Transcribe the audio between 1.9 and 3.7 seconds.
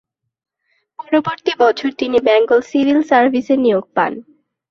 তিনি বেঙ্গল সিভিল সার্ভিসে